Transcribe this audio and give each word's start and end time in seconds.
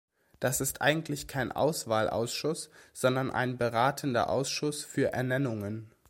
Das 0.39 0.61
ist 0.61 0.81
eigentlich 0.81 1.27
kein 1.27 1.51
Auswahlausschuss, 1.51 2.71
sondern 2.91 3.29
ein 3.29 3.59
Beratender 3.59 4.31
Ausschuss 4.31 4.83
für 4.83 5.13
Ernennungen. 5.13 5.93